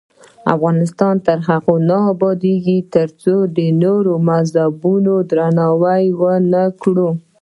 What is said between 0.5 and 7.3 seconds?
افغانستان تر هغو نه ابادیږي، ترڅو د نورو مذهبونو درناوی ونکړو.